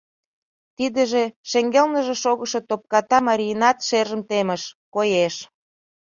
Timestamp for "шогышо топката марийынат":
2.23-3.77